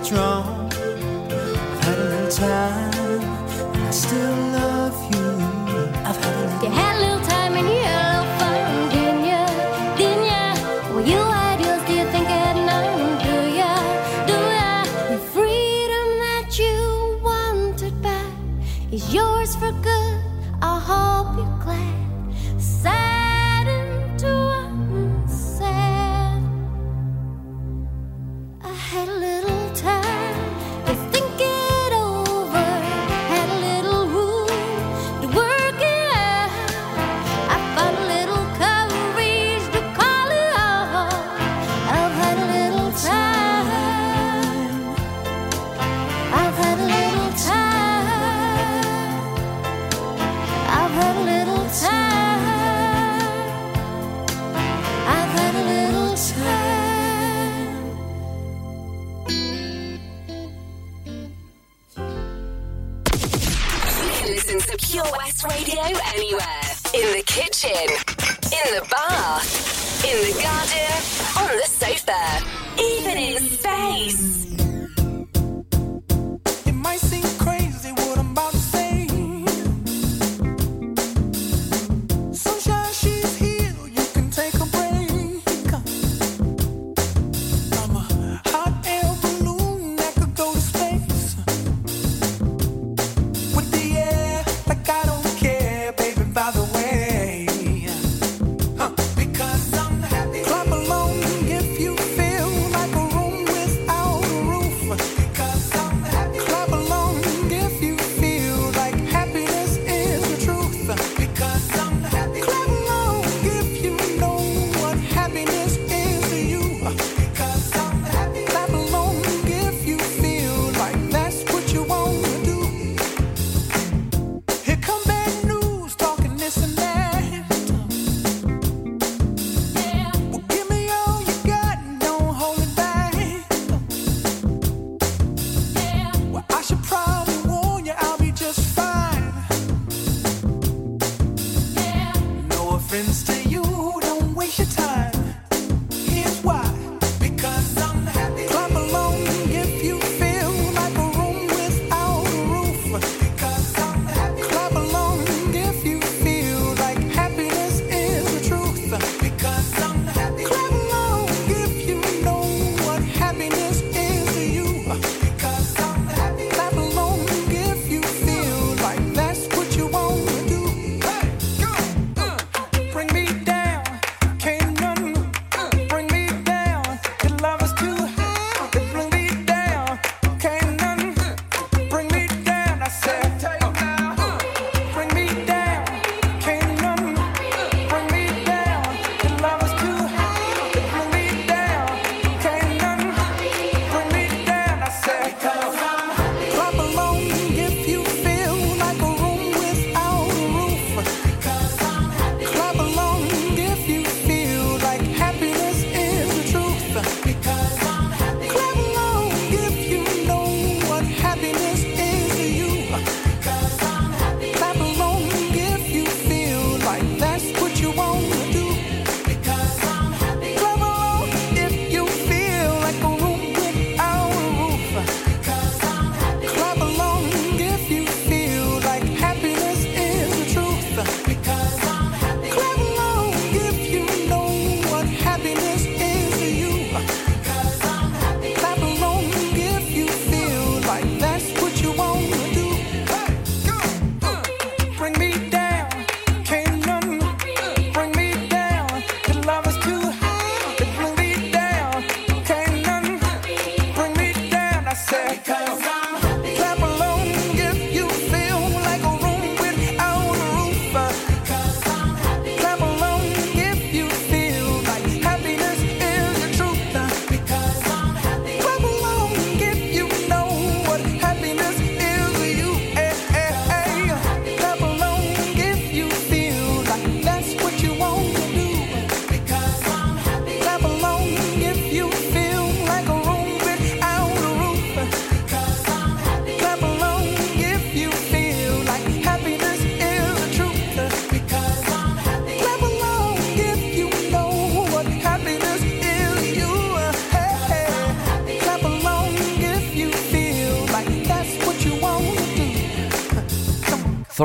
what's 0.00 0.12
wrong. 0.12 0.59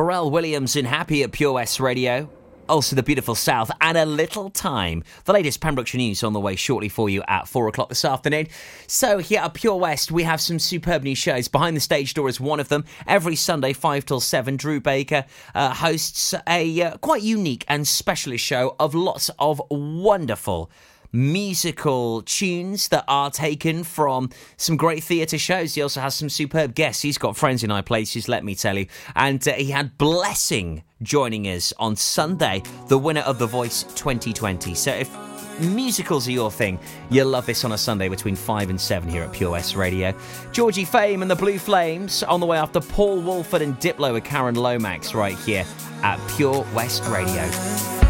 Pharrell 0.06 0.30
Williams 0.30 0.76
and 0.76 0.86
Happy 0.86 1.24
at 1.24 1.32
Pure 1.32 1.54
West 1.54 1.80
Radio. 1.80 2.30
Also, 2.70 2.96
the 2.96 3.02
beautiful 3.02 3.34
South 3.34 3.72
and 3.82 3.98
a 3.98 4.06
little 4.06 4.52
time. 4.52 5.04
The 5.24 5.34
latest 5.34 5.62
Pembrokeshire 5.62 5.98
news 5.98 6.24
on 6.24 6.32
the 6.32 6.40
way 6.40 6.56
shortly 6.56 6.90
for 6.90 7.10
you 7.10 7.24
at 7.28 7.48
four 7.48 7.68
o'clock 7.68 7.90
this 7.90 8.06
afternoon. 8.06 8.46
So, 8.86 9.18
here 9.18 9.42
at 9.42 9.56
Pure 9.56 9.78
West, 9.78 10.12
we 10.12 10.22
have 10.22 10.40
some 10.40 10.60
superb 10.60 11.02
new 11.02 11.16
shows. 11.16 11.48
Behind 11.48 11.76
the 11.76 11.82
Stage 11.82 12.14
Door 12.14 12.30
is 12.30 12.40
one 12.40 12.60
of 12.60 12.70
them. 12.70 12.86
Every 13.08 13.36
Sunday, 13.36 13.74
5 13.74 14.06
till 14.06 14.20
7, 14.20 14.58
Drew 14.58 14.80
Baker 14.80 15.26
uh, 15.56 15.74
hosts 15.74 16.36
a 16.48 16.84
uh, 16.84 16.98
quite 16.98 17.24
unique 17.24 17.66
and 17.68 17.88
specialist 17.88 18.46
show 18.46 18.76
of 18.80 18.94
lots 18.94 19.32
of 19.40 19.60
wonderful 19.72 20.70
musical 21.16 22.22
tunes 22.24 22.90
that 22.90 23.06
are 23.08 23.32
taken 23.32 23.84
from 23.84 24.30
some 24.58 24.78
great 24.78 25.04
theatre 25.04 25.38
shows. 25.38 25.74
He 25.74 25.82
also 25.82 26.02
has 26.02 26.14
some 26.14 26.30
superb 26.30 26.76
guests. 26.76 27.02
He's 27.02 27.18
got 27.18 27.38
friends 27.38 27.64
in 27.64 27.70
high 27.70 27.82
places, 27.82 28.28
let 28.28 28.44
me 28.44 28.54
tell 28.54 28.78
you. 28.78 28.88
And 29.16 29.46
uh, 29.48 29.54
he 29.54 29.72
had 29.72 29.98
Blessing 29.98 30.84
joining 31.02 31.46
us 31.46 31.74
on 31.80 31.96
Sunday, 31.96 32.64
the 32.88 32.98
winner 32.98 33.22
of 33.22 33.40
The 33.40 33.48
Voice 33.48 33.84
2020. 33.84 34.76
So 34.76 34.92
if 34.92 35.10
musicals 35.60 36.28
are 36.28 36.32
your 36.32 36.52
thing, 36.52 36.80
you'll 37.10 37.30
love 37.30 37.46
this 37.46 37.64
on 37.64 37.72
a 37.72 37.78
Sunday 37.78 38.10
between 38.10 38.36
5 38.36 38.70
and 38.70 38.80
7 38.80 39.10
here 39.10 39.24
at 39.24 39.32
Pure 39.32 39.52
West 39.52 39.76
Radio. 39.76 40.14
Georgie 40.52 40.86
Fame 40.86 41.22
and 41.22 41.32
the 41.32 41.36
Blue 41.36 41.58
Flames 41.58 42.24
on 42.24 42.40
the 42.40 42.46
way 42.46 42.58
after 42.58 42.82
Paul 42.82 43.22
Woolford 43.22 43.62
and 43.62 43.80
Diplo 43.80 44.14
with 44.14 44.24
Karen 44.24 44.56
Lomax 44.56 45.14
right 45.14 45.38
here 45.40 45.66
at 46.04 46.20
Pure 46.36 46.66
West 46.74 47.04
Radio. 47.06 48.05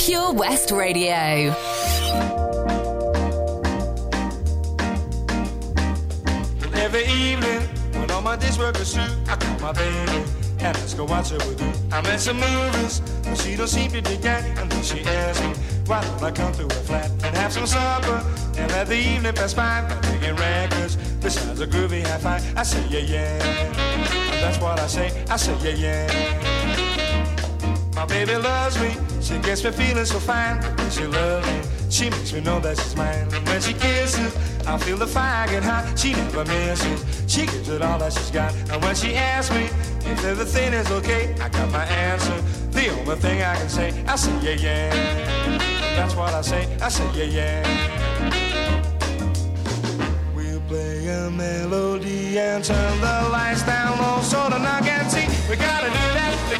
Pure 0.00 0.32
West 0.32 0.70
Radio. 0.70 1.52
Every 6.72 7.04
evening, 7.04 7.60
when 7.92 8.10
all 8.10 8.22
my 8.22 8.36
days 8.36 8.58
work 8.58 8.76
through, 8.76 9.02
I 9.28 9.36
call 9.36 9.58
my 9.60 9.72
baby 9.72 10.24
and 10.60 10.74
ask 10.74 10.96
her 10.96 11.04
what 11.04 11.26
she 11.26 11.34
would 11.34 11.58
do. 11.58 11.70
I'm 11.92 12.06
at 12.06 12.18
some 12.18 12.40
movies, 12.40 13.00
but 13.22 13.34
she 13.36 13.56
don't 13.56 13.68
seem 13.68 13.90
to 13.90 14.00
dig 14.00 14.22
that. 14.22 14.42
And 14.58 14.72
then 14.72 14.82
she 14.82 15.02
asks 15.04 15.42
me, 15.42 15.52
why 15.84 16.02
don't 16.02 16.22
I 16.22 16.30
come 16.30 16.54
to 16.54 16.62
her 16.62 16.82
flat 16.88 17.10
and 17.22 17.36
have 17.36 17.52
some 17.52 17.66
supper 17.66 18.24
and 18.56 18.72
let 18.72 18.86
the 18.86 18.96
evening 18.96 19.34
pass 19.34 19.52
by 19.52 19.82
by 19.82 20.00
taking 20.00 20.34
records 20.36 20.96
besides 21.20 21.60
a 21.60 21.66
groovy 21.66 22.06
high 22.06 22.16
five. 22.16 22.56
I 22.56 22.62
say, 22.62 22.82
yeah, 22.88 23.00
yeah. 23.00 23.38
That's 24.40 24.58
what 24.60 24.80
I 24.80 24.86
say. 24.86 25.24
I 25.28 25.36
say, 25.36 25.54
yeah, 25.60 26.08
yeah. 26.08 27.92
My 27.94 28.06
baby 28.06 28.36
loves 28.36 28.80
me. 28.80 29.09
She 29.30 29.38
gets 29.38 29.62
me 29.62 29.70
feeling 29.70 30.04
so 30.04 30.18
fine. 30.18 30.60
She 30.90 31.06
loves 31.06 31.46
me, 31.46 31.62
she 31.88 32.10
makes 32.10 32.32
me 32.32 32.40
know 32.40 32.58
that 32.58 32.76
she's 32.76 32.96
mine. 32.96 33.28
And 33.32 33.46
when 33.46 33.60
she 33.62 33.74
kisses, 33.74 34.36
I 34.66 34.76
feel 34.76 34.96
the 34.96 35.06
fire 35.06 35.46
get 35.46 35.62
hot. 35.62 35.96
She 35.96 36.14
never 36.14 36.44
misses. 36.46 37.04
She 37.28 37.46
gives 37.46 37.68
it 37.68 37.80
all 37.80 37.96
that 38.00 38.12
she's 38.12 38.32
got. 38.32 38.52
And 38.72 38.82
when 38.82 38.96
she 38.96 39.14
asks 39.14 39.54
me 39.54 39.66
if 40.10 40.24
everything 40.24 40.72
is 40.72 40.90
okay, 40.90 41.32
I 41.40 41.48
got 41.48 41.70
my 41.70 41.84
answer. 41.84 42.42
The 42.72 42.88
only 42.88 43.14
thing 43.16 43.40
I 43.40 43.54
can 43.54 43.68
say, 43.68 44.04
I 44.08 44.16
say 44.16 44.36
yeah 44.42 44.66
yeah. 44.66 45.56
That's 45.94 46.16
what 46.16 46.34
I 46.34 46.42
say. 46.42 46.66
I 46.82 46.88
say 46.88 47.08
yeah 47.14 47.38
yeah. 47.38 48.32
We'll 50.34 50.60
play 50.62 51.06
a 51.06 51.30
melody 51.30 52.36
and 52.36 52.64
turn 52.64 53.00
the 53.00 53.28
lights 53.30 53.62
down 53.62 53.96
low 53.96 54.22
so 54.22 54.48
the 54.50 54.58
knock 54.58 54.86
and 54.88 55.08
see. 55.08 55.28
We 55.48 55.54
gotta 55.54 55.86
do 55.86 56.14
that. 56.18 56.59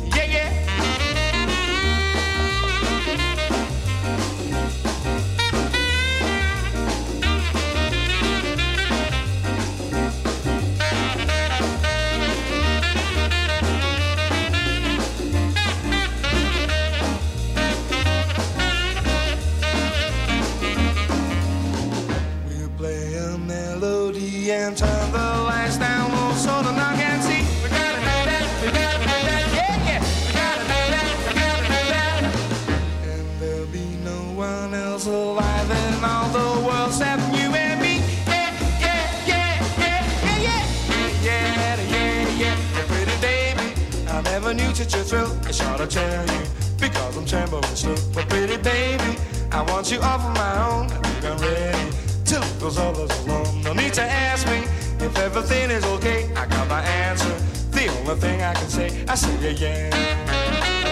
Knew 44.71 44.75
such 44.77 44.93
a 44.93 45.03
thrill. 45.03 45.37
It's 45.47 45.59
hard 45.59 45.79
to 45.81 45.87
tell 45.87 46.25
you 46.27 46.43
because 46.79 47.17
I'm 47.17 47.25
trembling 47.25 47.63
still. 47.75 47.97
But 48.13 48.29
pretty 48.29 48.55
baby, 48.55 49.17
I 49.51 49.63
want 49.63 49.91
you 49.91 49.99
all 49.99 50.17
for 50.17 50.29
my 50.29 50.53
own. 50.65 50.85
I 50.85 50.97
think 51.09 51.25
I'm 51.25 51.37
ready 51.39 51.91
to 52.27 52.39
leave 52.39 52.59
those 52.61 52.77
others 52.77 53.11
alone. 53.25 53.63
No 53.63 53.73
need 53.73 53.93
to 53.95 54.01
ask 54.01 54.47
me 54.47 54.59
if 55.05 55.17
everything 55.17 55.71
is 55.71 55.83
okay. 55.83 56.31
I 56.35 56.45
got 56.45 56.69
my 56.69 56.81
answer. 56.83 57.35
The 57.71 57.87
only 57.99 58.15
thing 58.15 58.41
I 58.41 58.53
can 58.53 58.69
say, 58.69 59.03
I 59.09 59.15
say 59.15 59.35
yeah, 59.41 59.59
yeah. 59.59 59.89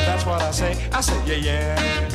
That's 0.06 0.26
what 0.26 0.42
I 0.42 0.52
say. 0.52 0.90
I 0.92 1.00
say 1.00 1.22
yeah, 1.26 1.36
yeah. 1.36 2.10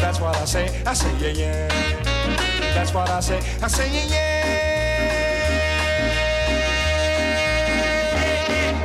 That's 0.00 0.20
what 0.20 0.34
I 0.34 0.44
say. 0.46 0.82
I 0.84 0.94
say 0.94 1.14
yeah, 1.20 1.42
yeah. 1.42 2.74
That's 2.74 2.92
what 2.92 3.08
I 3.08 3.20
say. 3.20 3.38
I 3.62 3.68
say 3.68 3.88
yeah, 3.94 4.06
yeah. 4.08 4.77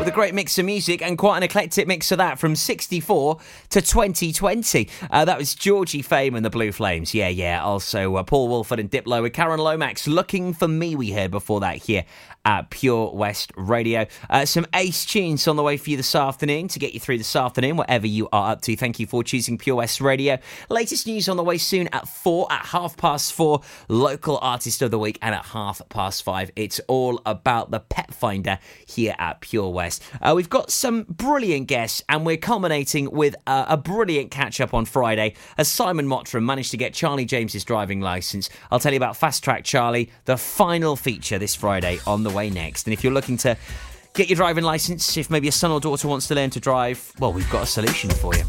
With 0.03 0.11
a 0.11 0.15
great 0.15 0.33
mix 0.33 0.59
of 0.59 0.65
music 0.65 1.01
and 1.01 1.17
quite 1.17 1.37
an 1.37 1.43
eclectic 1.43 1.87
mix 1.87 2.11
of 2.11 2.17
that 2.17 2.37
from 2.37 2.57
64 2.57 3.37
to 3.69 3.81
2020. 3.81 4.89
Uh, 5.09 5.23
that 5.23 5.37
was 5.37 5.55
Georgie 5.55 6.01
Fame 6.01 6.35
and 6.35 6.43
the 6.43 6.49
Blue 6.49 6.73
Flames. 6.73 7.13
Yeah, 7.13 7.29
yeah. 7.29 7.63
Also, 7.63 8.17
uh, 8.17 8.23
Paul 8.23 8.49
Woolford 8.49 8.81
and 8.81 8.91
Diplo 8.91 9.21
with 9.21 9.31
Karen 9.31 9.61
Lomax. 9.61 10.05
Looking 10.05 10.51
for 10.53 10.67
Me, 10.67 10.93
we 10.93 11.13
heard 11.13 11.31
before 11.31 11.61
that 11.61 11.77
here 11.77 12.03
at 12.45 12.69
Pure 12.69 13.11
West 13.13 13.51
Radio. 13.55 14.05
Uh, 14.29 14.45
some 14.45 14.65
ace 14.73 15.05
tunes 15.05 15.47
on 15.47 15.55
the 15.55 15.63
way 15.63 15.77
for 15.77 15.89
you 15.89 15.97
this 15.97 16.13
afternoon 16.15 16.67
to 16.67 16.79
get 16.79 16.93
you 16.93 16.99
through 16.99 17.17
this 17.17 17.35
afternoon, 17.35 17.77
whatever 17.77 18.05
you 18.05 18.27
are 18.33 18.51
up 18.51 18.61
to. 18.61 18.75
Thank 18.75 18.99
you 18.99 19.07
for 19.07 19.23
choosing 19.23 19.57
Pure 19.57 19.77
West 19.77 20.01
Radio. 20.01 20.37
Latest 20.69 21.07
news 21.07 21.29
on 21.29 21.37
the 21.37 21.43
way 21.43 21.57
soon 21.57 21.87
at 21.93 22.07
four, 22.07 22.51
at 22.51 22.65
half 22.65 22.97
past 22.97 23.33
four, 23.33 23.61
local 23.87 24.39
artist 24.41 24.81
of 24.81 24.91
the 24.91 24.99
week, 24.99 25.17
and 25.21 25.33
at 25.33 25.45
half 25.45 25.81
past 25.89 26.23
five, 26.23 26.51
it's 26.55 26.79
all 26.87 27.21
about 27.25 27.71
the 27.71 27.79
pet 27.79 28.13
finder 28.13 28.59
here 28.85 29.15
at 29.19 29.39
Pure 29.41 29.69
West. 29.69 30.03
Uh, 30.21 30.33
we've 30.35 30.49
got 30.49 30.69
some 30.69 31.03
brilliant 31.03 31.67
guests, 31.67 32.03
and 32.09 32.25
we're 32.25 32.37
culminating 32.37 33.09
with 33.11 33.35
uh, 33.47 33.65
a 33.69 33.77
brilliant 33.77 34.31
catch 34.31 34.59
up 34.59 34.73
on 34.73 34.85
Friday 34.85 35.33
as 35.57 35.69
Simon 35.69 36.07
Mottram 36.07 36.43
managed 36.43 36.71
to 36.71 36.77
get 36.77 36.93
Charlie 36.93 37.25
James's 37.25 37.63
driving 37.63 38.01
license. 38.01 38.49
I'll 38.69 38.79
tell 38.79 38.91
you 38.91 38.97
about 38.97 39.15
Fast 39.15 39.43
Track 39.43 39.63
Charlie, 39.63 40.11
the 40.25 40.35
final 40.37 40.95
feature 40.95 41.37
this 41.39 41.55
Friday 41.55 41.99
on 42.05 42.23
the 42.23 42.32
next. 42.33 42.87
And 42.87 42.93
if 42.93 43.03
you're 43.03 43.13
looking 43.13 43.37
to 43.37 43.57
get 44.13 44.29
your 44.29 44.35
driving 44.35 44.63
license, 44.63 45.17
if 45.17 45.29
maybe 45.29 45.47
a 45.47 45.51
son 45.51 45.71
or 45.71 45.79
daughter 45.79 46.07
wants 46.07 46.27
to 46.27 46.35
learn 46.35 46.49
to 46.51 46.59
drive, 46.59 47.11
well, 47.19 47.33
we've 47.33 47.49
got 47.49 47.63
a 47.63 47.67
solution 47.67 48.09
for 48.09 48.35
you. 48.35 48.43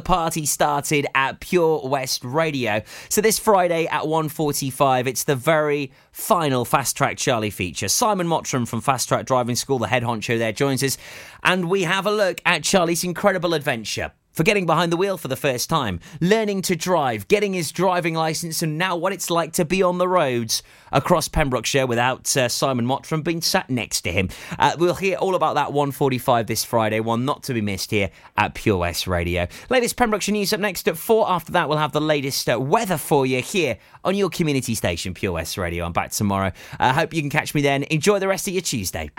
The 0.00 0.06
party 0.06 0.46
started 0.46 1.06
at 1.14 1.40
Pure 1.40 1.82
West 1.86 2.24
Radio. 2.24 2.80
So 3.10 3.20
this 3.20 3.38
Friday 3.38 3.86
at 3.88 4.06
1:45, 4.06 5.06
it's 5.06 5.24
the 5.24 5.36
very 5.36 5.92
final 6.10 6.64
Fast 6.64 6.96
Track 6.96 7.18
Charlie 7.18 7.50
feature. 7.50 7.88
Simon 7.88 8.26
Mottram 8.26 8.66
from 8.66 8.80
Fast 8.80 9.08
Track 9.08 9.26
Driving 9.26 9.56
School, 9.56 9.78
the 9.78 9.88
head 9.88 10.02
honcho 10.02 10.38
there, 10.38 10.52
joins 10.52 10.82
us, 10.82 10.96
and 11.42 11.68
we 11.68 11.82
have 11.82 12.06
a 12.06 12.10
look 12.10 12.40
at 12.46 12.62
Charlie's 12.62 13.04
incredible 13.04 13.52
adventure. 13.52 14.12
For 14.40 14.44
getting 14.44 14.64
behind 14.64 14.90
the 14.90 14.96
wheel 14.96 15.18
for 15.18 15.28
the 15.28 15.36
first 15.36 15.68
time, 15.68 16.00
learning 16.18 16.62
to 16.62 16.74
drive, 16.74 17.28
getting 17.28 17.52
his 17.52 17.70
driving 17.70 18.14
license, 18.14 18.62
and 18.62 18.78
now 18.78 18.96
what 18.96 19.12
it's 19.12 19.28
like 19.28 19.52
to 19.52 19.66
be 19.66 19.82
on 19.82 19.98
the 19.98 20.08
roads 20.08 20.62
across 20.92 21.28
Pembrokeshire 21.28 21.86
without 21.86 22.34
uh, 22.38 22.48
Simon 22.48 22.86
Mottram 22.86 23.22
being 23.22 23.42
sat 23.42 23.68
next 23.68 24.00
to 24.00 24.10
him. 24.10 24.30
Uh, 24.58 24.74
we'll 24.78 24.94
hear 24.94 25.18
all 25.18 25.34
about 25.34 25.56
that 25.56 25.74
145 25.74 26.46
this 26.46 26.64
Friday, 26.64 27.00
one 27.00 27.26
not 27.26 27.42
to 27.42 27.52
be 27.52 27.60
missed 27.60 27.90
here 27.90 28.08
at 28.38 28.54
Pure 28.54 28.78
West 28.78 29.06
Radio. 29.06 29.46
Latest 29.68 29.98
Pembrokeshire 29.98 30.32
news 30.32 30.54
up 30.54 30.60
next 30.60 30.88
at 30.88 30.96
four. 30.96 31.30
After 31.30 31.52
that, 31.52 31.68
we'll 31.68 31.76
have 31.76 31.92
the 31.92 32.00
latest 32.00 32.48
uh, 32.48 32.58
weather 32.58 32.96
for 32.96 33.26
you 33.26 33.42
here 33.42 33.76
on 34.04 34.14
your 34.14 34.30
community 34.30 34.74
station, 34.74 35.12
Pure 35.12 35.32
West 35.32 35.58
Radio. 35.58 35.84
I'm 35.84 35.92
back 35.92 36.12
tomorrow. 36.12 36.50
I 36.78 36.94
hope 36.94 37.12
you 37.12 37.20
can 37.20 37.28
catch 37.28 37.54
me 37.54 37.60
then. 37.60 37.82
Enjoy 37.90 38.18
the 38.18 38.28
rest 38.28 38.48
of 38.48 38.54
your 38.54 38.62
Tuesday. 38.62 39.10